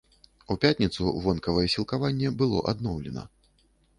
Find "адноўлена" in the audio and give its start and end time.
2.75-3.29